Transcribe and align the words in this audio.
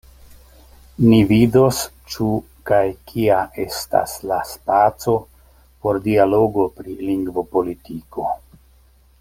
Ni 1.09 1.17
vidos 1.31 1.81
ĉu 2.13 2.29
kaj 2.69 2.81
kia 3.11 3.37
estas 3.65 4.17
la 4.31 4.41
spaco 4.55 5.17
por 5.85 6.01
dialogo 6.09 6.69
pri 6.81 6.97
lingvopolitiko. 7.11 8.31